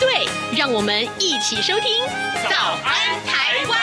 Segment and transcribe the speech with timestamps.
[0.00, 2.04] 对，让我们一起收听
[2.48, 3.78] 《早安台湾》。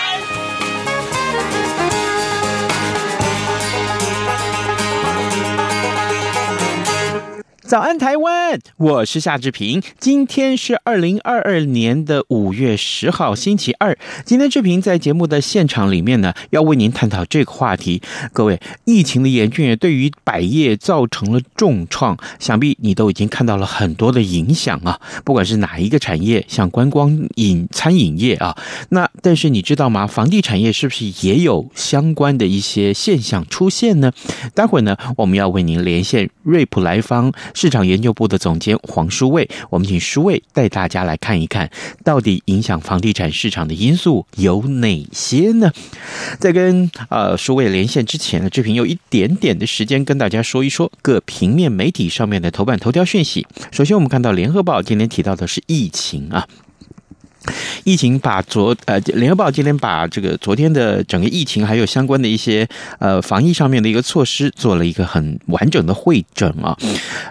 [7.67, 8.60] 早安，台湾！
[8.81, 9.79] 我是夏志平。
[9.99, 13.95] 今天是二零二二年的五月十号，星期二。
[14.25, 18.01] 今天志平在节目的现场里面呢，要为您探讨这个话题。
[18.33, 24.99] 各位，疫情的严峻对于百业造成了重创，想必你都已经看到了很多的影响啊。
[25.23, 28.57] 不管是哪一个产业，像观光饮餐饮业啊，
[28.89, 30.07] 那但是你知道吗？
[30.07, 34.11] 房地产业是不是也有相关的一些现象出现呢？
[34.55, 37.31] 待会呢，我们要为您连线瑞普莱方。
[37.53, 41.69] 市场研究部的总监黄书卫，我们请书卫带大家来看一看，
[42.03, 45.71] 到底影响房地产市场的因素有哪些呢？
[46.39, 53.45] 在跟呃书卫连线之前呢，志平有一点点的时间跟大家说一说各平面媒体上面的头版头条讯息。
[53.71, 56.47] 首先，我们看到联合报今天提到的是疫情啊。
[57.83, 62.67] 疫情把昨呃联合报今天把这个昨天的整个疫情还有相关的一些
[62.99, 66.77] 呃防疫上面的一个措施做了一个很完整的汇整啊，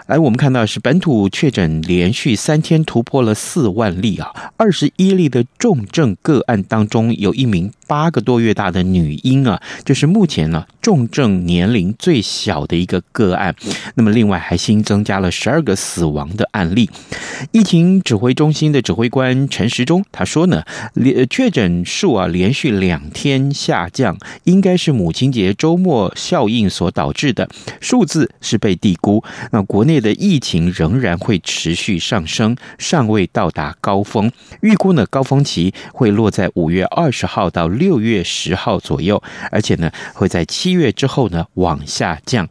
[0.07, 13.55] 来我们看到是本土确诊连续三天突破了四万例啊，二十一例的重症个案当中有一名八个多月大的女婴啊，就是目前呢重症年龄最小的一个个案，
[13.95, 16.89] 那么另外还新增加了十二个死亡的案例，
[17.51, 20.03] 疫情指挥中心的指挥官陈时中。
[20.11, 27.47] 他说呢，连确诊数啊连续两天下降，应该是母亲节周末效应所导致的，
[27.79, 29.23] 数字是被低估。
[29.51, 34.31] 那国内的疫情仍然会持续上升，尚未到达高峰。
[34.61, 39.21] 预估呢，高峰期会落在五月二十号到六月十号左右，
[39.51, 42.47] 而且呢，会在七七月之后呢往下降。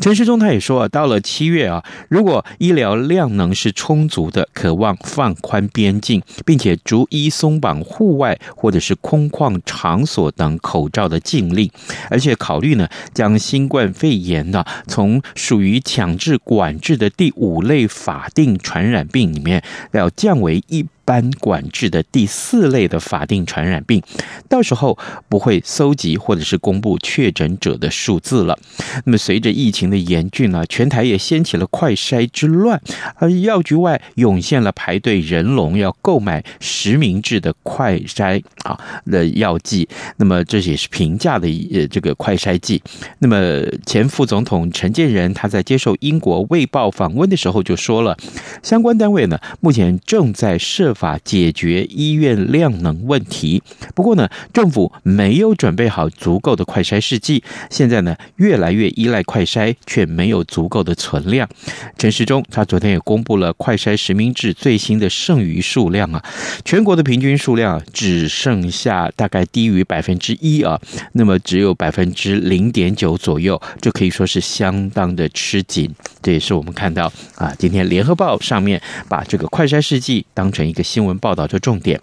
[0.00, 11.68] 陈时中他也说啊，到了七月啊，如果医疗量能是充足的，渴望放宽边境，并且逐一松绑户外或者是空旷场所等口罩的禁令，
[12.10, 20.86] 而且考虑呢，将新冠肺炎呢从属于强制管制的第五类法定传染病里面要降为一。
[21.04, 24.02] 般管制的第四类的法定传染病，
[24.48, 24.98] 到时候
[25.28, 28.58] 不会搜集或者是公布确诊者的数字了。
[29.04, 32.80] 那么随着疫情的严峻呢，全台也掀起了快筛之乱，
[33.16, 39.86] 而药局外涌现了排队人龙，要购买实名制的快筛啊的药剂。
[40.16, 42.82] 那么这也是平价的呃这个快筛剂。
[43.18, 48.16] 那么前副总统陈建仁他在接受英国《卫报》访问的时候就说了，
[48.62, 50.93] 相关单位呢目前正在设。
[50.94, 53.62] 法解决医院量能问题，
[53.94, 61.48] 不过呢，政府没有准备好足够的快筛试剂，现在呢，越来越依赖快筛，却没有足够的存量。
[61.98, 66.24] 陈时中他昨天也公布了快筛实名制最新的剩余数量啊，
[66.64, 70.80] 全国的平均数量只剩下大概低于百分之一啊，
[71.14, 75.92] 那么只有百分之零点九左右，这可以说是相当的吃紧。
[76.22, 80.83] 这也是我们看到啊，今天联合报上面把这个快筛试剂当成一个。
[80.84, 82.00] 新闻报道的重点。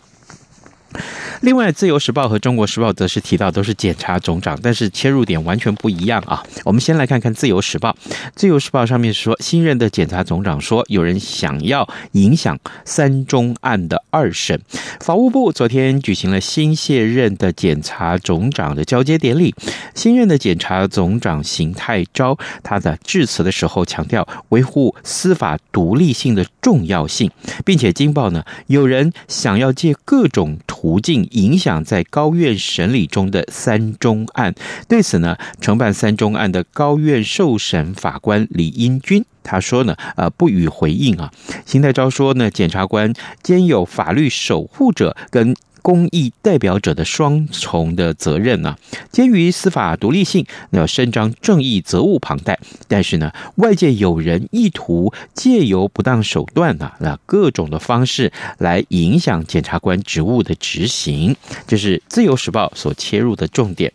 [1.42, 6.44] 另外，《自由时报》和《中国时报》则是提到都是检察总长，但是切入点完全不一样啊。
[6.64, 7.96] 我们先来看看《自由时报》。
[8.36, 14.62] 《自由时报》上面说，新任的检察总长说，有人想要影响三中案的二审。
[15.00, 19.56] 法务部昨天举行了新卸任的检察总长的交接典礼。
[19.96, 27.32] 新任的检察总长邢泰昭，他在致辞的时候强调维护司法独立性的重要性，
[27.66, 31.28] 并且惊爆呢，有人想要借各种胡静。
[31.30, 34.56] 影响在高院审理中的三中案，
[34.88, 41.32] 对此呢，承办三中案的高院受审法官李英军他说呢，呃，不予回应啊。
[41.68, 43.14] 邢泰昭说呢，检察官
[43.44, 45.56] 兼有法律守护者跟。
[45.82, 48.76] 公益代表者的双重的责任呢，
[49.12, 52.60] 鉴于司法独立性，要伸张正义，责无旁贷。
[52.88, 61.36] 但是呢，外界有人意图借由不当手段呢，那各种的方式来影响检察官职务的执行，
[61.68, 63.92] 这是自由时报所切入的重点。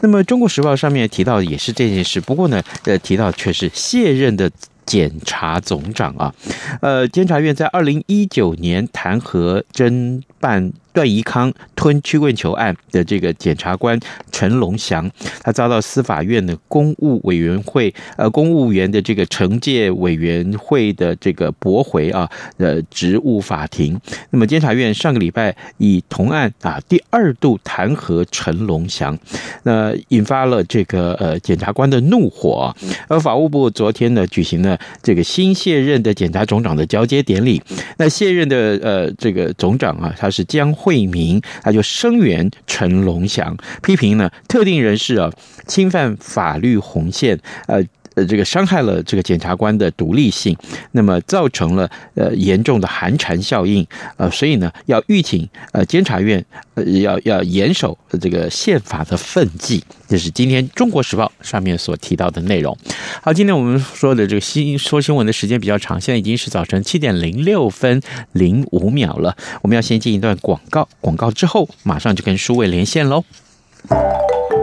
[0.00, 4.50] 那么中国时报上面提到也是这件事，不过呢，呃，提到却是卸任的。
[4.88, 6.34] 检察总长啊，
[6.80, 13.96] 呃，监察院在二零一九年弹劾侦办段宜康吞曲棍球案的这个检察官
[14.32, 15.08] 陈龙祥，
[15.44, 23.96] 他遭到司法院的公务委员会呃公务员的这个惩戒委员会的这个驳回啊呃职务法庭。
[24.30, 29.16] 那么监察院上个礼拜以同案啊第二度弹劾陈龙祥，
[29.62, 32.74] 那引发了这个呃检察官的怒火。
[33.06, 37.62] 而法务部昨天呢举行了这个新卸任的检察总长的交接典礼。
[37.98, 45.30] 那卸任的呃这个总长啊，他是江惠民，他就声援陈龙祥，批评呢特定人士啊
[45.66, 47.84] 侵犯法律红线，呃。
[48.14, 50.56] 呃，这个伤害了这个检察官的独立性，
[50.92, 56.44] 那么造成了呃严重的寒蝉效应，呃，所以呢，要预警呃监察院
[56.74, 62.76] 呃要要严守这个宪法的分际，这是今天《中国时报》上面所提到的内容。
[63.22, 68.00] 好，今天我们说的这个新说新闻的时间比较长，现在已经是早晨七点零六分
[68.32, 73.24] 零五秒了，我们要先进一段广告，广告之后马上就跟书卫连线喽。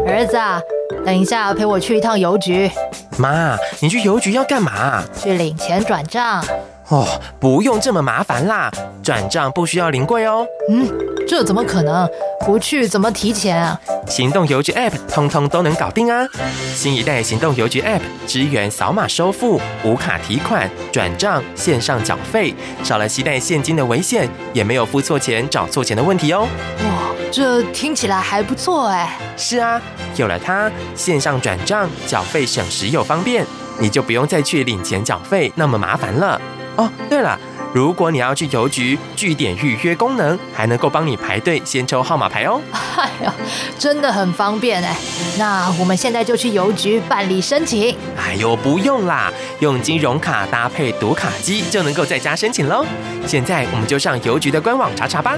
[0.07, 0.59] 儿子啊。
[1.03, 2.69] 等一下，陪我去一趟邮局。
[3.17, 5.03] 妈，你去邮局要干嘛？
[5.15, 6.43] 去领钱转账。
[6.89, 7.07] 哦，
[7.39, 8.69] 不用这么麻烦啦，
[9.01, 10.45] 转账不需要临柜哦。
[10.69, 10.87] 嗯，
[11.27, 12.07] 这怎么可能？
[12.45, 13.79] 不去怎么提钱啊？
[14.07, 16.27] 行动邮局 App 通通都能搞定啊！
[16.75, 22.53] 新一代行动邮局 App 支援扫码收付、无卡提款、转账、线上缴费，
[22.83, 26.47] 少了携带现金的危险，也没有付错钱、找错钱的问题哦。
[26.85, 29.17] 哇，这听起来还不错哎。
[29.35, 29.81] 是啊，
[30.17, 33.43] 有了它，线上转账缴费省时又方便，
[33.79, 36.39] 你就不用再去领钱缴费那么麻烦了。
[36.77, 37.39] 哦，对了，
[37.73, 42.61] 如果你要去邮局，据点预约功能还能够帮你排队先抽号码牌哦。
[42.97, 43.33] 哎呀，
[43.77, 44.95] 真的很方便哎。
[45.37, 47.95] 那我们现在就去邮局办理申请。
[48.17, 52.85] 哎呦，不用啦，用金融卡搭配读卡机就能够在家申请喽。
[53.25, 55.37] 现在我们就上邮局的官网查查吧。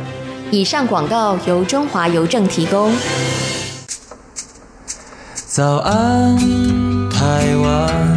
[0.49, 2.95] 以上广告由中华邮政提供。
[5.45, 6.37] 早安，
[7.09, 8.16] 台湾。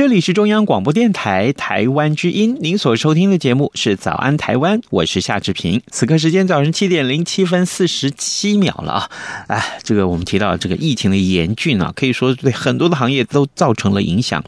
[0.00, 5.82] 这里是中央广播电台台湾之音，您所收听的节目是《早安台湾》，我是夏志平。
[5.90, 9.10] 此刻时间早晨七点零七分四十七秒了啊！
[9.48, 14.42] 哎，这个我们提到这个疫情的严峻啊，可以说对很多的行业都造成了影响。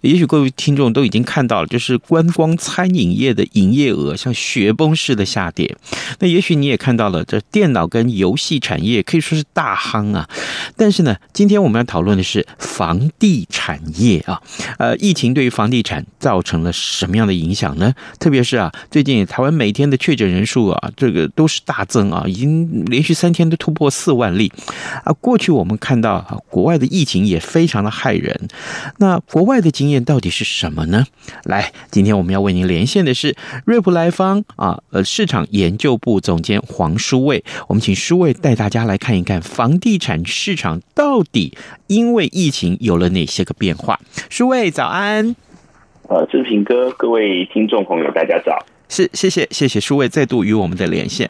[0.00, 5.76] 也许各位听众都已经看到了，就是观光餐饮业的营业额像雪崩似的下跌。
[6.18, 10.28] 那也许你也看到了，这电脑跟游戏产业可以说是大夯啊。
[10.76, 14.42] 但是呢，今天我们要讨论的是房地产业啊，
[14.78, 14.95] 呃。
[14.96, 17.94] 疫情对于房地产造成了什么样的影响呢？
[18.18, 24.52] 特别是啊，最近台湾每天的确诊人数啊，这个都是大增啊，已经连续三天都突破四万例
[25.04, 25.12] 啊。
[25.20, 28.48] 过去我们看到啊，国外的疫情也非常的骇人。
[28.98, 31.06] 那国外的经验到底是什么呢？
[31.44, 37.44] 来，今天我们要为您连线的是瑞普莱方啊，呃，市场研究部总监黄书卫。
[37.68, 44.00] 我们请书卫带大家来看一看房地产市场到底因为疫情有了哪些个变化。
[44.28, 44.86] 书卫早。
[44.86, 45.34] 安，
[46.08, 48.64] 呃，志平哥，各位听众朋友，大家早。
[48.88, 51.28] 是，谢谢，谢谢舒卫再度与我们的连线。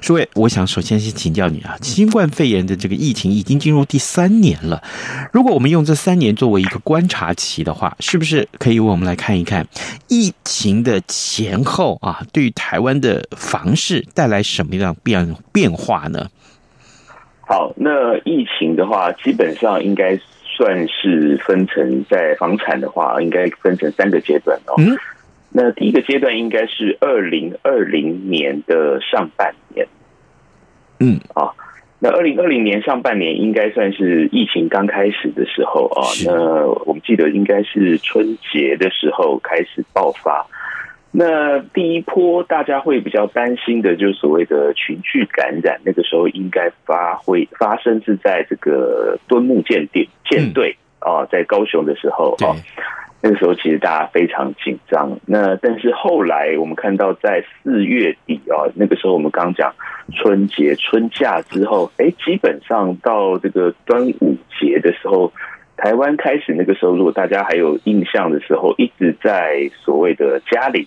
[0.00, 4.82] 舒卫，我想首先先请教你啊，新冠肺炎的这个疫情已经进入第三年了。
[5.30, 9.68] 如果我们用这三年作为一个观察期的话，是不是可以为我们来看一看
[10.08, 16.30] 疫情的前后啊，对于台湾的房市带来什么样变变化呢？
[17.46, 20.18] 好，那疫情的话，基本上应该。
[20.56, 24.74] 算是分成在房产的话，应该分成三个阶段哦。
[24.78, 24.96] 嗯，
[25.50, 29.84] 那第一个阶段应该是二零二零年的上半年。
[31.00, 31.50] 嗯，啊，
[31.98, 36.06] 那二零二零年上半年应该算是疫情刚开始的时候啊。
[36.24, 40.46] 那我们记得应该是春节的时候开始爆发。
[41.16, 52.50] 那第一波大家会比较担心的，就是所谓的群聚感染，那个时候应该发挥发生是在这个敦睦舰队舰队啊，在高雄的时候啊，
[53.22, 55.16] 那个时候其实大家非常紧张。
[55.24, 59.72] 那但是后来我们看到在四月底啊，那个时候我们刚讲
[60.16, 65.32] 春节春假之后，哎，基本上到这个端午节的时候，
[65.76, 70.84] 台湾开始那个时候，如果大家还有印象的时候，一直在所谓的嘉陵。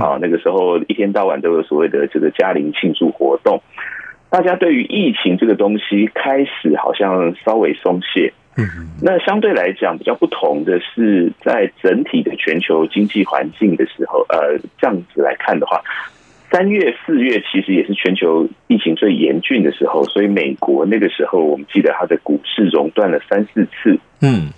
[0.00, 3.62] 啊，那个时候一天到晚都有所谓的这个嘉陵庆祝活动，
[4.30, 8.64] 大家对于疫情这个东西开始好像稍微松懈嗯，
[9.02, 15.82] 那相对来讲比较不同的是，在整体的全球经济环境的时候，呃，这样子来看的话，
[16.50, 24.48] 三月、四月其实也是全球疫情最严峻的时候，所以美国那个时候，我们记得它的股市熔断了三四次，嗯。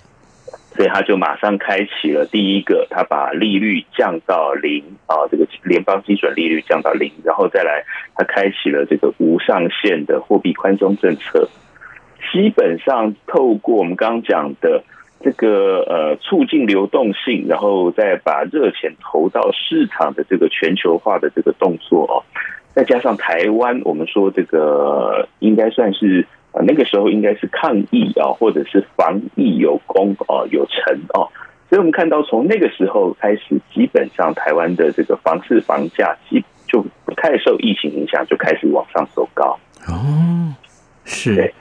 [0.79, 7.83] 所以他就马上开启了第一个，他把利率降到零啊，这个联邦基准利率降到零，然后再来
[8.15, 11.49] 他开启了这个无上限的货币宽松政策。
[12.31, 14.81] 基本上透过我们刚刚讲的
[15.21, 22.23] 这个呃促进流动性，然后再把热钱投到市场的这个全球化的这个动作哦，
[22.73, 26.25] 再加上台湾，我们说这个应该算是。
[26.51, 31.27] 啊，那个时候应该是抗疫啊，或者是防疫有功啊，有成啊，
[31.69, 39.59] 所以我们看到从那个时候开始，基本上台湾的这个房市房价基就不太受疫情影响，就开始往上走高。
[39.87, 40.53] 哦，
[41.05, 41.53] 是，对，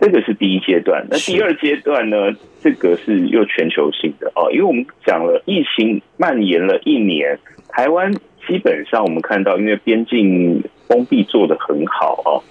[0.00, 1.06] 这个是第一阶段。
[1.10, 2.16] 那第二阶段呢？
[2.62, 8.12] 这个是又全球性的哦，因为我们讲了疫情蔓延了一年，台湾
[8.44, 12.42] 基本上我们看到，因为边境封闭做得很好哦。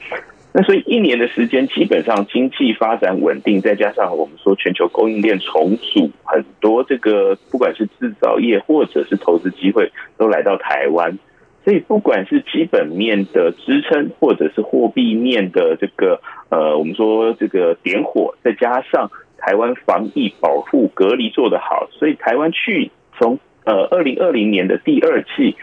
[0.58, 11.20] 那所以一年的时间，基本上经济发展稳定，再加上我们说全球供应链重组，很多这个不管是制造业或者是投资机会都来到台湾，
[11.66, 25.58] 所以不管是基本面的支撑，或者是货币面的这个呃，我们说这个点火，再加上台湾防疫保护隔离做得好，所以台湾去从呃二零二零年的第二季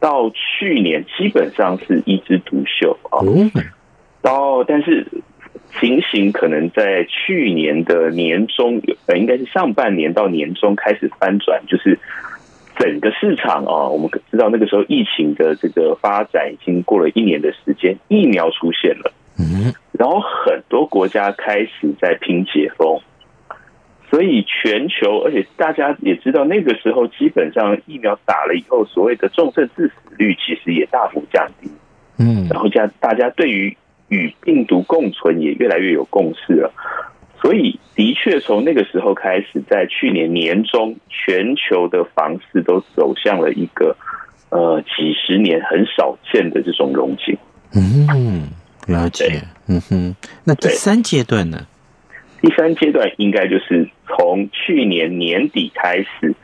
[0.00, 3.20] 到去年，基本上是一枝独秀啊。
[4.22, 5.06] 哦，但是
[5.80, 11.98] 情形可能在去年的年中，呃，应该是上半年到年中开始翻转，就是
[12.76, 23.00] 整个市场啊，我们知道那个时候疫情的这个发展已经过了一年的时间，疫苗出现了，嗯，然后很多国家开始在拼解封，
[24.10, 31.70] 所以全球，而且大家也知道那个时候基本上疫苗打了以后，所谓的重症致死率其实也大幅降低，
[32.18, 33.76] 嗯，然后这样大家对于
[34.08, 36.72] 与病毒共存也越来越有共识了，
[37.40, 43.96] 所以的确从那个时候开始，在去年年中，全球的房市都走向了一个
[44.50, 47.36] 呃几十年很少见的这种荣景。
[47.74, 48.48] 嗯，
[48.86, 49.42] 了解。
[49.66, 51.66] 嗯哼，那第三阶段呢？
[52.40, 56.34] 第三阶段应该就是从去年年底开始。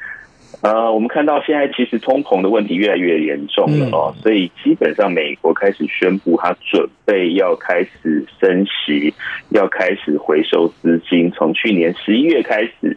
[0.65, 9.13] 呃，我们看到现在其实通膨的问题越来越严重了哦，所以基本上美国开始宣布，它准备要开始升息，
[9.51, 11.31] 要开始回收资金。
[11.33, 12.97] 从去年十一月开始，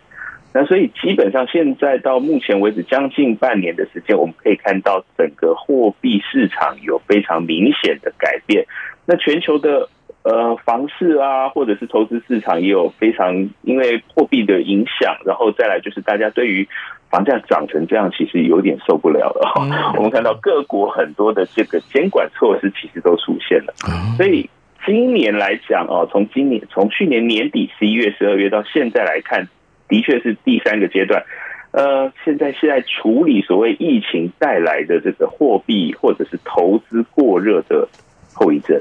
[0.54, 8.66] 那所以基本上现在到目前为止将近半年的时间，我们可以看到整个货币市场有非常明显的改变。
[9.06, 9.90] 那全球的
[10.30, 16.68] 呃房市啊，或者是投资市场也有非常因为货币的影响，然后再来就是大家对于。
[17.10, 19.54] 房价涨成这样，其实有点受不了了。
[19.96, 23.74] 我们看到各国很多的这个监管措施，其实都出现了。
[24.18, 24.50] 所以
[24.86, 29.48] 今年来讲哦，从今年从去年年底十一月、十二月到现在来看，
[29.88, 31.24] 的确是第三个阶段。
[31.72, 37.88] 呃，现在是在处理所谓疫情带来的这个货币或者是投资过热的
[38.34, 38.78] 后遗症。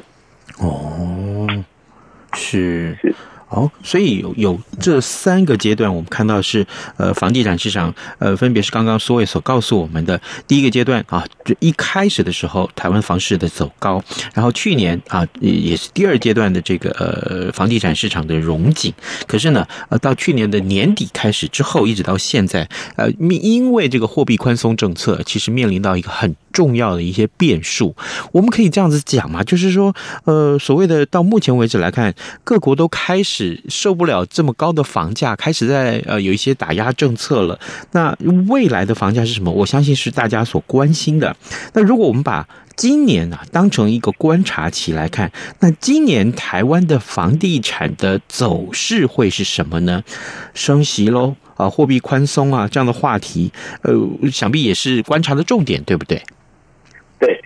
[0.58, 1.46] 哦，
[2.34, 2.96] 是。
[3.48, 14.02] 哦，所以有有这三个阶段，我们看到是呃房地产市场呃分别是刚刚所谓所告诉我们的第一个阶段啊，就一开始的时候台湾房市的走高，
[14.34, 18.92] 然后去年啊也是第二阶段的这个呃房地产市场的融景，
[19.28, 27.94] 可是呢呃到去年的年底开始之后，一直到现在呃因为这个货币宽松政策，其实面临到一个很重要的一些变数，
[28.32, 32.12] 我们可以这样子讲嘛，就是说呃所谓的到目前为止来看，
[32.42, 33.35] 各国都开始。
[33.36, 37.60] 是受不了这么高的房价，开始在呃有一些打压政策了。
[37.92, 38.16] 那
[38.48, 39.50] 未来的房价是什么？
[39.50, 41.36] 我相信是大家所关心的。
[41.74, 50.02] 那如果我们把今年啊当成一个观察期来看，那今年台湾的房地产的走势会是什么呢？
[50.54, 53.52] 升息喽啊，货币宽松啊这样的话题，
[53.82, 53.92] 呃，
[54.32, 56.22] 想必也是观察的重点，对不对？
[57.18, 57.42] 对。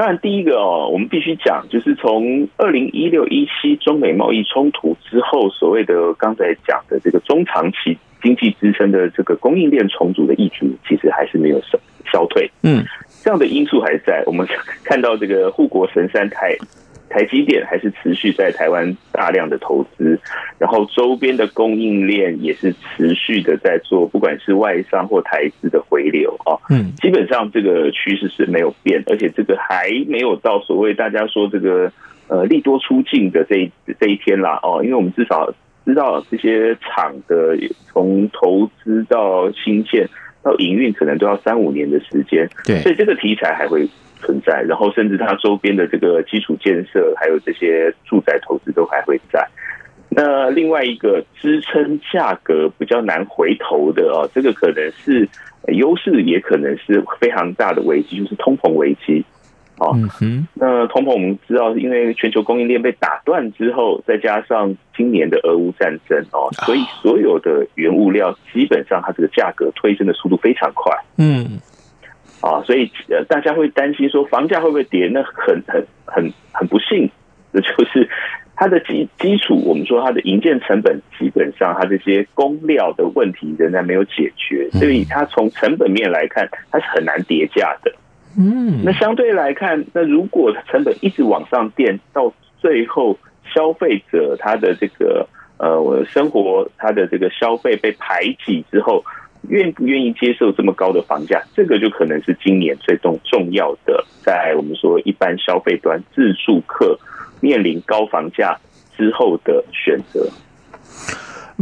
[0.00, 11.78] 当然，第一个哦，我们必须讲，就是从二零一六一七中美贸易冲突之后，所谓的刚才讲的这个中长期经济支撑的这个供应链重组的议题，其实还是没有消
[12.10, 12.50] 消退。
[12.62, 12.82] 嗯，
[13.22, 14.24] 这样的因素还在。
[14.24, 14.48] 我们
[14.82, 16.56] 看到这个护国神山台。
[17.10, 20.18] 台积电还是持续在台湾大量的投资，
[20.58, 31.92] 然后周边的供应链也是持续的在做，不管是外商或台资的回流啊，嗯，基本上这个趋势是没有变，而且这个还没有到所谓大家说这个
[32.28, 35.52] 呃利多出尽的这一这一天啦哦，因为我们至少
[35.84, 37.58] 知道这些厂的
[37.92, 40.08] 从投资到新建
[40.42, 42.48] 到营运，可能都要三五年的时间。
[42.64, 43.88] 对，所以这个题材还会
[44.20, 49.46] 存在，然后甚至它周边的这个基础建设，还有这些住宅投资都还会在。
[50.08, 55.28] 那另外一个支撑价格比较难回头的哦，这个可能是
[55.68, 59.24] 优势，也可能是非常大的危机，就是通膨危机。
[59.78, 59.96] 哦，
[60.52, 70.94] 那通膨我们知道，因为全球供应链被打断之后，再加上今年的俄乌战争哦，所以所有的原物料基本上它这个价格推升的速度非常快。
[71.16, 71.58] 嗯，
[72.40, 75.08] 啊，所以呃，大家会担心说房价会不会跌？
[75.12, 77.10] 那很很很很不幸
[77.52, 78.08] 的 就是
[78.56, 87.92] 它的基基础，我们说它的营建成本基本上它这些工料的问题仍然没有解决，所以它从成本面来看，它是很难叠价的。
[88.38, 93.18] 嗯，那相对来看，那如果成本一直往上垫，到最后
[93.52, 95.26] 消费者他的这个
[95.58, 99.04] 呃生活他的这个消费被排挤之后，
[99.48, 101.42] 愿不愿意接受这么高的房价？
[101.56, 106.98] 这个就可能是今年最重重要的，在我们说一般消费端自住客
[107.40, 108.58] 面临高房价
[108.96, 110.28] 之后的选择。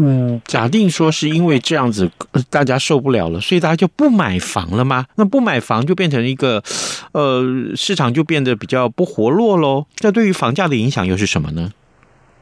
[0.00, 2.08] 嗯，假定说是因为这样子，
[2.50, 5.06] 大家受不了了，所以大家就不买房了吗？
[5.16, 6.62] 那不买房就变成一个，
[7.12, 7.42] 呃，
[7.74, 9.86] 市场就变得比较不活络喽。
[9.96, 11.72] 这对于房价的影响又是什么呢？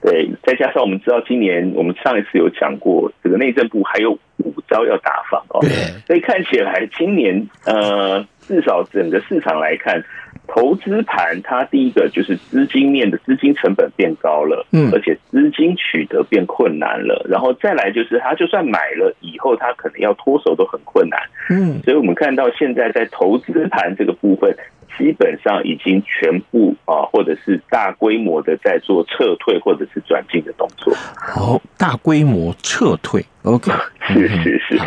[0.03, 5.61] 对，再加上我们知道，今年我们上一次有讲过，这个内政部还有五招要打房哦。
[5.61, 5.71] 对，
[6.07, 10.03] 所以看起来今年呃，至少整个市场来看。
[10.49, 24.57] 投资盘，它第一个就是资金面的资金成本变高了，嗯，而且资金取得变困难了，然后再来就是，他就算买了以后，他可能要脱手都很困难，嗯，所以我们看到现在在投资盘这个部分，
[24.99, 30.95] 基本上已经全部啊，或者是大规模的在做撤退或者是转进的动作。
[30.95, 33.71] 好，大规模撤退，OK，
[34.09, 34.79] 是是是。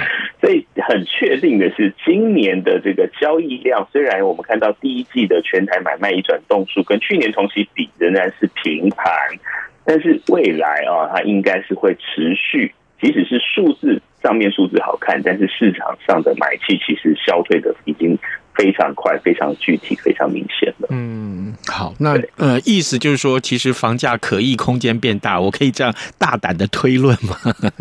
[0.42, 9.06] 所以很确定的是，今年的这个交易量，虽然我们看到第一季的全台买卖移转动数跟去年同期比仍然是平盘，
[9.84, 18.18] 但是未来啊，它应该是会持续，即使是数字上面数字好看，但是市场上的买气其实消退的已经
[18.60, 20.90] 非常快、非常具体、非常明显的。
[20.92, 27.36] 嗯，好，那呃，意思就是说，其实房价可议空间变大，我可以这样大胆的推论吗？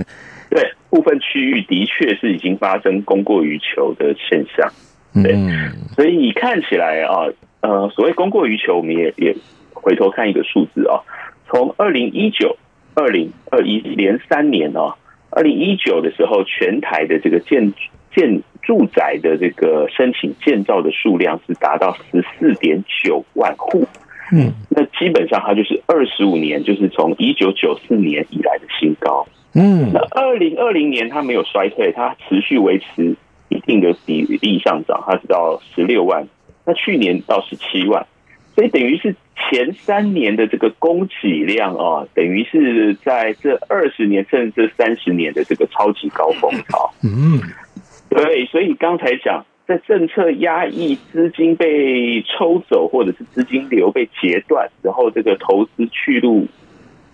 [0.48, 0.72] 对。
[0.90, 4.72] 部分区域的确是已经发生供过于求的现象，
[5.22, 5.36] 对，
[5.94, 7.28] 所以你看起来啊，
[7.60, 9.36] 呃，所谓供过于求，我们也也
[9.74, 11.04] 回头看一个数字啊，
[11.46, 12.56] 从二零一九、
[12.94, 14.96] 二零二一连三年啊，
[15.28, 17.70] 二零一九的时候，全台的这个建
[18.18, 23.86] 建住宅的这个申请建造的数量是达到十四点九万户，
[24.32, 29.24] 嗯，那基本上它就是二十五年，就是从一九九四年以来的新高。
[29.54, 33.14] 嗯，那二零二零年它没有衰退，它持续维持
[33.50, 36.26] 一定的比例上涨，它是到十六万，
[36.66, 38.04] 那去年到十七万，
[38.56, 39.14] 所以等于是
[39.50, 46.92] 前三年的这个供给量啊，等于是在这二十年甚至这三十年的这个超级高峰潮。
[47.04, 47.40] 嗯，
[48.08, 56.46] 对，所以刚才讲，在政策压抑、资金被抽走，或者是资金流被截断，然后这个投资去路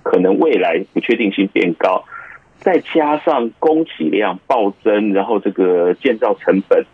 [0.02, 2.04] 可能未来不确定性变高。
[2.58, 6.86] 再加上供给量暴增，然后这个建造成本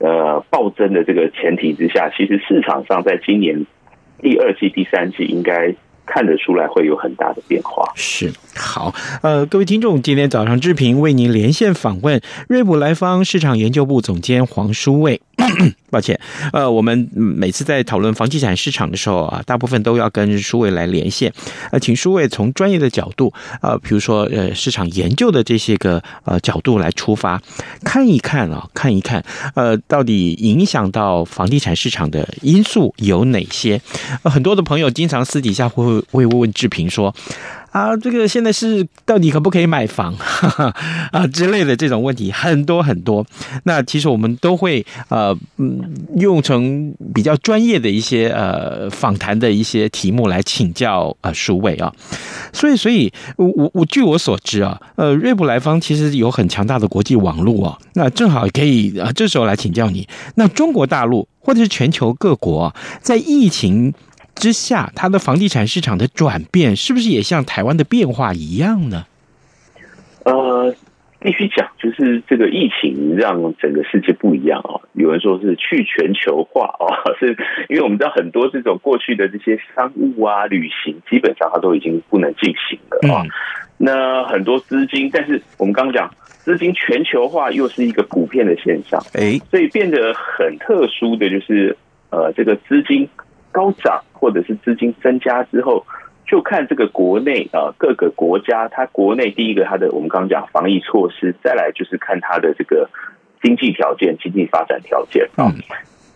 [0.00, 3.66] 呃暴增的这个前提之下，其实市场上在今年
[4.18, 5.74] 第二季、第三季应该
[6.16, 7.92] 看得出来会有很大的变化。
[7.94, 15.20] 是，好，呃，各位听众，今天早上志平为您连线访问瑞普莱方市场研究部总监黄书卫。
[15.90, 16.18] 抱歉，
[16.52, 21.32] 呃，我们每次在讨论房地产市场的时候啊，大部分都要跟书伟来连线。
[21.70, 27.40] 呃，请书伟从专业的角度，呃，比如说呃，市场研究的这些个呃角度来出发，
[27.84, 33.80] 看一看啊，看一看，呃，到底影响到房地产市场的因素有哪些？
[34.22, 37.14] 呃，很多的朋友经常私底下会会问志平说。
[37.76, 40.74] 啊，这个现在是到底可不可以买房哈哈
[41.12, 43.26] 啊之类的这种问题很多很多。
[43.64, 45.78] 那其实我们都会呃嗯
[46.16, 51.92] 用成比较专业的一些呃访谈的一些题目来请教啊书卫啊。
[52.50, 57.78] 所以所以我我我据我所知啊，呃瑞普莱方其实有很强大的国际网络啊。
[57.92, 63.92] 那正好可以啊这时候来请教你，那中国大陆或者是全球各国在疫情
[64.36, 69.06] 之下，它的房地产市场的转变，是不是也像台湾的变化一样呢？
[70.24, 70.74] 呃，
[71.20, 74.80] 必须讲，就是这个疫情让整个世界不一样哦。
[74.92, 76.86] 有人说是去全球化哦，
[77.18, 77.36] 是
[77.68, 83.24] 因为我们知道很多这种过去的这些商务啊、旅行，基本上它都已经不能进行了啊。
[83.78, 91.76] 那很多资金，但是我们刚刚讲资金全球化又是一个普遍的现象，哎，所以变得很特殊的就是，
[92.10, 93.08] 呃，这个资金
[93.56, 95.86] 高涨或者是资金增加之后，
[96.26, 102.90] 就看这个国内啊各个国家，它国内第一个它的我们刚刚讲防疫措施，再来就是看它的这个
[103.42, 105.50] 经济条件、经济发展条件啊。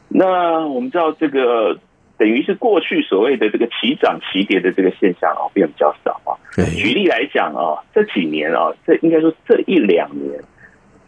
[0.09, 1.79] 那我们知道这个。
[2.21, 6.37] 等于是过去所谓的这个齐涨齐跌的这个现象啊，变比较少啊。
[6.77, 10.39] 举例来讲啊，这几年啊，这应该说这一两年，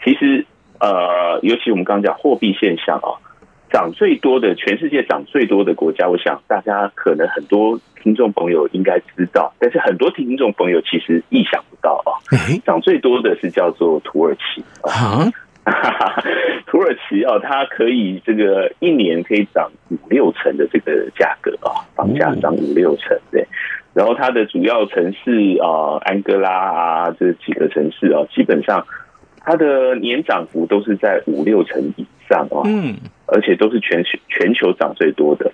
[0.02, 0.46] 其实
[0.80, 3.20] 呃，尤其我们刚刚讲货币现象啊，
[3.72, 12.10] 涨最多的全世界涨最多的国家，我想大家可能很多听众朋友应该知道，但是很多听众朋友其实意想不到啊，
[12.66, 15.26] 涨最多的是叫做土耳其啊。
[16.66, 23.46] 土耳其哦，它可以这个一年可以涨五六成的这个价格啊，房价涨五六成对。
[23.94, 25.30] 然后它的主要城市
[25.62, 28.84] 啊，安哥拉啊，这几个城市啊，基本上
[29.44, 35.52] 它的年涨幅都是在五六成以上啊，嗯，而且都是全球全球涨最多的。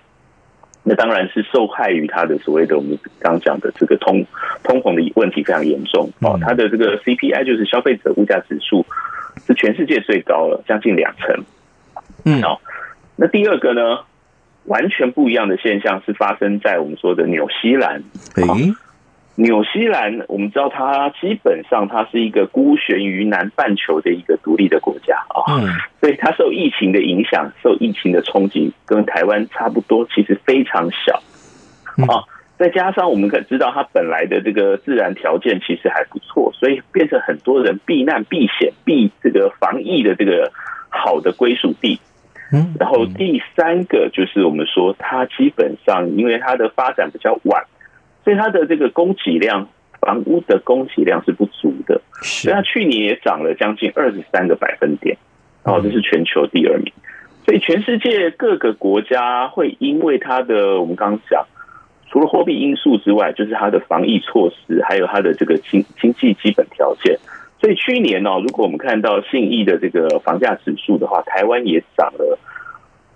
[0.84, 4.24] 那当然是受害于它的所谓的我们刚刚讲的这个通
[4.62, 8.84] 通膨的问题非常严重哦，它的这个 CPI 就是消费者物价指数。
[9.46, 11.44] 是全世界最高了，将近两成。
[12.24, 12.60] 嗯，好，
[13.14, 14.00] 那第二个呢，
[14.64, 18.02] 完全不一样的现象是发生在我们说的纽西兰。
[18.34, 18.42] 诶，
[19.40, 25.46] 纽西兰，我们知道它基本上它是一个孤悬于南半球的一个独立的国家啊。
[25.48, 25.68] 嗯，
[26.00, 31.22] 所以它受疫情的影响，受疫情的冲击，跟台湾差不多，其实非常小。
[32.12, 32.26] 啊。
[32.58, 40.50] 再加上我们可知道，它本来的这个自然条件其实还不错，所以变成很多人避难、避险、避这个防疫的这个
[40.88, 42.00] 好的归属地。
[42.52, 47.62] 嗯，然后第三个就是我们说，它基本上因为它的发展比较晚，
[48.28, 49.66] 所以它的这个供给量，
[50.02, 51.98] 房屋的供给量是不足的。
[52.20, 55.16] 所以它去年也涨了将近二十三个百分点，
[55.62, 56.92] 哦，这是全球第二名。
[57.46, 61.46] 所以全世界各个国家会因为它的，我们刚刚讲。
[62.10, 67.18] 除了货币因素之外，就是它的防疫措施，还有它的这个经经济基本条件。
[67.62, 72.38] 所以去年呢、哦，如果我们看到信义的这个房价指数的话，台湾也涨了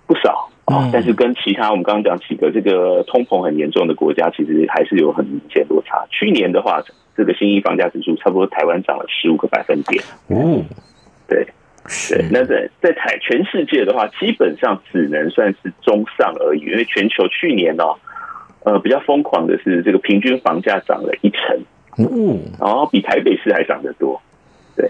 [0.07, 0.89] 不少啊。
[0.91, 6.05] 但是跟其他我们刚刚讲几个这个通膨很严重的国家，其实还是有很明显落差。
[6.09, 6.83] 去年的话，
[7.15, 10.03] 这个新一房价指数差不多台湾涨了十五个百分点。
[10.27, 10.63] 哦，
[11.27, 11.45] 对，
[12.09, 12.25] 对。
[12.31, 17.97] 那在在台全世界的话，基本上只能算是中上而已，因为全球去年呢、哦。
[18.65, 21.59] 呃，比较疯狂的是，这个平均房价涨了一成，
[21.97, 24.21] 嗯，然后比台北市还涨得多，
[24.77, 24.89] 对，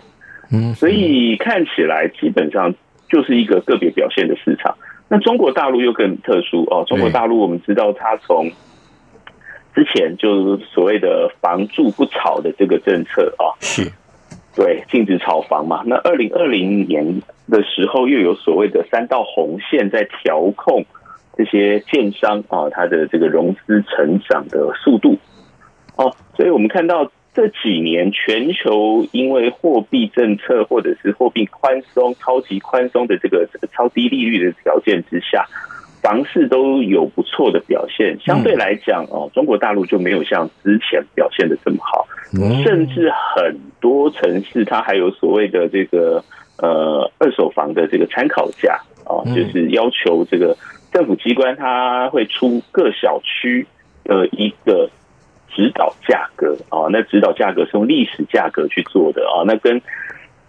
[0.52, 2.72] 嗯，所以看起来基本上
[3.10, 4.78] 就是一个个别表现的市场。
[5.14, 8.50] 那中国大陆又更特殊哦，中国大陆我们知道，它从
[9.76, 13.92] 之前就所谓的“房住不炒”的这个政策啊，是，
[14.56, 15.84] 对，禁止炒房嘛。
[15.86, 20.84] 那二零二零年的时候，又有所谓的三道红线在调控。
[21.36, 25.18] 这些建商啊，它的这个融资成长的速度
[25.96, 35.46] 哦，所以我们看到这几年全球因为货币政策或者是货币宽松、超级宽松的这个这个超低利率的条件之下，
[36.02, 38.18] 房市都有不错的表现。
[38.20, 42.06] 相对来讲哦，中国大陆就没有像之前表现的这么好，
[42.64, 46.24] 甚至很多城市它还有所谓的这个
[46.58, 50.56] 呃二手房的这个参考价啊，就是要求这个。
[50.94, 53.66] 政府机关它会出各小区
[54.04, 54.88] 的一个
[55.56, 59.44] 指导价格啊，那指导价格是用历史价格去做的啊。
[59.46, 59.82] 那跟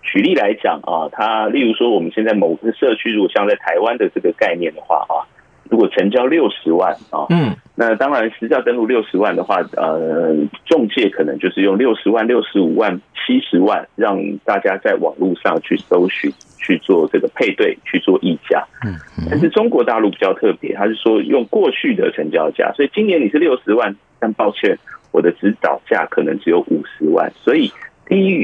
[0.03, 5.25] 举例来讲啊，它例如说我们现在某个社区，如果像在台湾的这个概念的话啊，
[5.71, 16.33] 如果成交六十万啊，嗯，那当然实价登录六十万的话，呃，中介可能就是用六十万、六十五万、七十万，让大家在网络上去搜寻。
[16.67, 18.65] 去做这个配对，去做议价。
[18.87, 18.97] 嗯，
[19.29, 24.75] 但是中国大陆比较特别，他是说用过去的成交价，所以今年你是六十万，但抱歉，
[25.13, 27.71] 我的指导价可能只有五十万，所以
[28.07, 28.44] 低于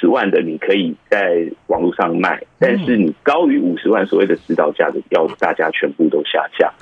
[0.00, 6.72] 十万的你可以在网络上卖，但是你高于五十万所谓的指导价的，要大家全部都下架，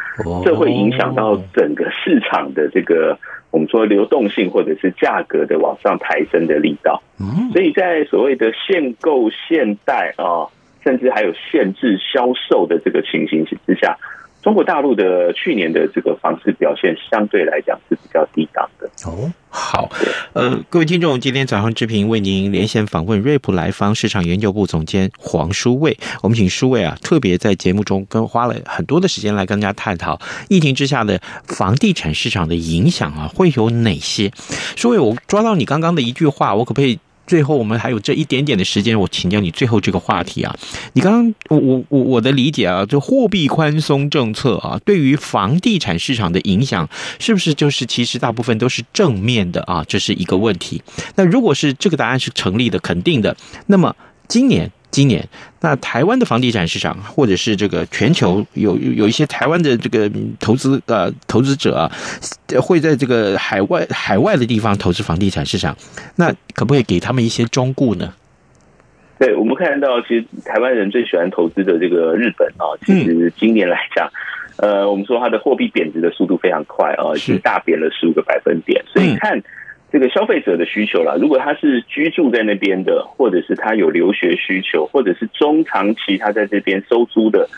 [0.44, 3.18] 这会影响到整个市场的这个
[3.50, 7.02] 我们说流动性或者是价格的往上抬升的力道。
[7.18, 10.46] 嗯，所以在所谓的限购限贷啊。
[10.84, 13.98] 甚至还有限制销售的这个情形之下，
[14.42, 18.88] 中国大陆的去年的这个房市表现相对来讲是比较低档的。
[19.04, 19.90] 哦，好，
[20.32, 34.30] 呃，各位听众，今天早上志平为您连线访问瑞普莱方市场研究部总监黄书卫，我们请书卫啊，特别在节目中跟花了很多的时间来跟大家探讨疫情之下的房地产市场的影响啊，会有哪些？
[34.76, 36.98] 书卫，我抓到你刚刚的一句话，我可不可以？
[37.28, 40.56] 最后，我们还有这一点点的时间，我请教你最后这个话题啊。
[40.94, 46.88] 你刚刚，我我我我的理解啊，就货币宽松政策啊，对于房地产市场的影响，
[47.20, 49.84] 是不是就是其实大部分都是正面的啊？
[49.86, 50.82] 这是一个问题。
[51.14, 53.36] 那如果是这个答案是成立的、肯定的，
[53.66, 53.94] 那么
[54.26, 54.72] 今年。
[54.98, 55.24] 今年，
[55.60, 61.88] 那台湾的房地产市场，或者是这个全球有有一些台湾的这个投资呃投资者啊，
[62.60, 65.76] 会在这个海外海外的地方投资房地产市场，
[66.16, 68.12] 那可不可以给他们一些忠告呢？
[69.20, 74.10] 对，我们看到，其实台湾人最喜欢投资的这个日本啊，其实今年来讲，
[74.56, 79.40] 呃，我们说它的货币贬值的速度非常快啊，是大贬了十五个百分点，所以看。
[79.90, 87.48] 这个消费者的需求啦，如果他是居住在那边的，或者是他有留学需求，或者是中长期他在这边收租的，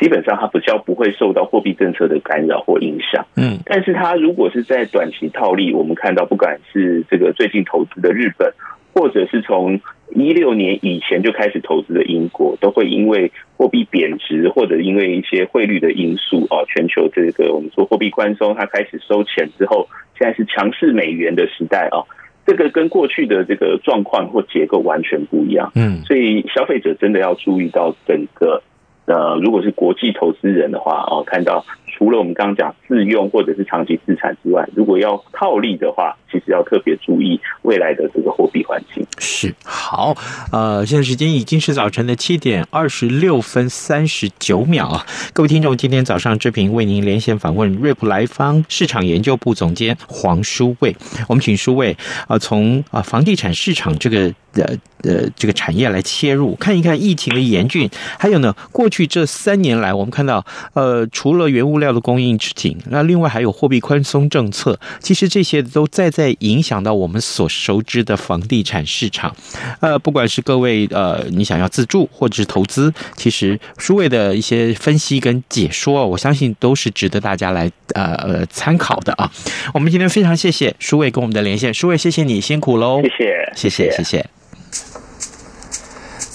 [0.00, 3.26] 基本上他比较不会受到货币政策的干扰或影响。
[3.36, 8.50] 嗯，但是他如果是在短期套利，我们看到不管是这个最近投资的日本，
[8.94, 9.78] 或者是从
[10.14, 19.88] 一六年以前就开始投资的英国，都会因为货币贬值或者因为一些汇率的因素啊，全球这个我们说货币宽松，它开始收钱之后。
[20.18, 22.00] 现在是强势美元的时代啊，
[22.46, 25.70] 这个跟过去的这个状况或结构完全不一样。
[25.74, 28.62] 嗯，所以消费者真的要注意到整个
[29.04, 31.66] 呃，如果是国际投资人的话哦，看到。
[31.96, 39.06] 除了我们刚刚讲自用或者是长期资产之外，如果要套利的话，其实要特别注意未来的这个货币环境。
[39.18, 40.14] 是好，
[40.52, 45.06] 呃，现在时间已经是早晨的七点二十六分三十九秒啊！
[45.32, 50.94] 各位听众，今天早上志平为您连线访问瑞普莱方市场研究部总监黄书卫，
[51.28, 51.96] 我们请书卫
[52.28, 57.88] 啊，从啊房地产市场这个呃呃这个产业来切入，看一看疫情的严峻，
[58.18, 61.86] 还有呢，过去这三年来，我们看到呃，除了原物料。
[61.86, 69.34] 的供应吃紧，那另外还有货币宽松政策，其实这些都在在影响到我们所熟知的房地产市场。
[69.78, 79.30] 呃，不管是各位呃，你想要自住或者是投资，其实书卫的一些分析跟解说，我相信都是值得大家来呃呃参考的啊。
[79.72, 83.08] 我们今天非常谢谢书卫跟我们的连线，书卫谢谢你辛苦喽，谢
[83.54, 84.26] 谢谢谢谢谢。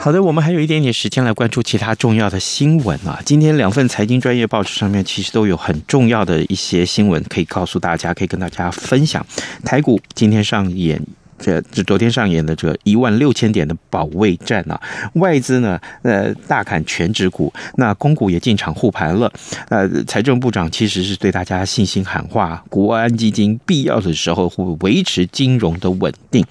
[0.00, 3.20] 好的，我们还有一点点时间来关注其他重要的新闻啊。
[3.24, 9.26] 今天两份财经专业报纸上面其实都有很重要的一些新闻可以告诉大家，可以跟大家分享。
[9.64, 11.02] 台股今天上演。
[11.38, 14.80] 这这昨天上演的这个一万六千点的保卫战啊，
[15.14, 19.32] 外资呢呃大砍全指股，那公股也进场护盘了。
[19.68, 26.44] 呃，财政部长其实是对大家信心喊话，国安基金必要的时候会维持金融的稳定。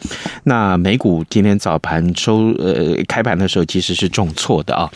[0.44, 4.90] 那美股今天早盘收呃开盘的时候其实是重挫的啊。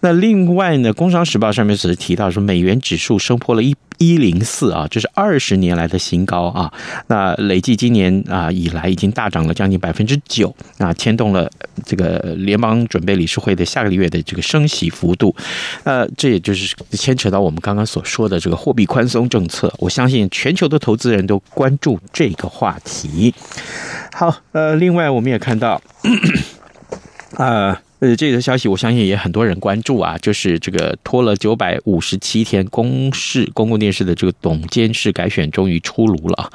[0.00, 3.76] 那另外呢，《工商时报》上面只是提到说，美元指数升破了一。
[4.00, 6.72] 一零四啊，这是二十年来的新高啊！
[7.08, 11.50] 那累计今年啊以来已经大涨了将近百分之九啊，牵动了
[11.84, 15.36] 这个联邦准备理事会的下个月的这个升息幅度。
[15.84, 19.70] 呃，这也就是牵扯到我们刚刚所说的这个货币宽松政策。
[19.78, 23.34] 我相信全球的投资人都关注这个话题。
[24.14, 25.80] 好，呃，另外我们也看到，
[27.36, 27.68] 啊。
[27.70, 36.50] 呃，呃这个消息我相信也很多人关注啊，就是这个拖了九百五十七天，公视公共电视的这个董监事改选终于出炉了。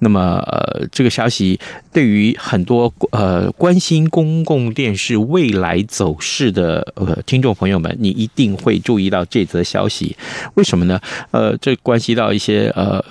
[0.00, 1.58] 那么，呃，这个消息
[1.92, 10.16] 对于很多呃关心公共电视未来走势的呃听众朋友们，你一定会注意到这则消息。
[10.54, 11.00] 为什么呢？
[11.30, 13.04] 呃，这关系到一些呃，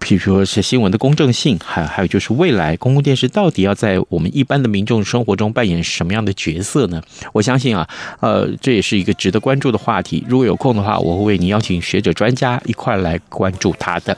[0.00, 7.02] 譬如说是新闻的公正性，还还有就是未来公共电视到底要在我们一般的民众生活中扮演什么样的角色呢？
[7.32, 7.88] 我相信啊，
[8.20, 10.24] 呃，这也是一个值得关注的话题。
[10.28, 14.16] 如果有空的话，我会为您邀请学者专家一块来关注它的。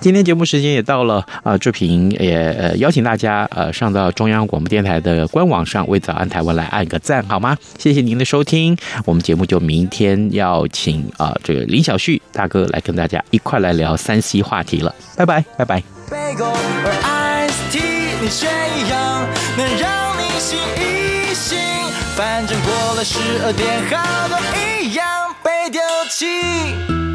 [0.00, 7.56] 今天节目时间也到了啊，志、平也邀请大家呃上到中央广播电台的官网上为早安台湾来按个赞好吗？
[7.78, 14.94] 谢谢您的收听，我们节目就明天要请啊、这个林小旭大哥来跟大家一块来聊三 C 话题了。
[15.16, 15.82] 拜拜，拜拜。
[22.14, 24.38] 反正过了十二点，好多
[24.82, 27.11] 一样被丢弃。